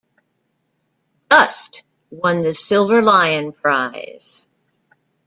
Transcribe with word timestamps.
"Dust" 1.29 1.83
won 2.09 2.41
the 2.41 2.55
Silver 2.55 3.03
Lion 3.03 3.51
prize. 3.51 4.47